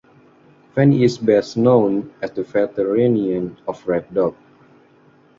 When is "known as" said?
1.57-2.31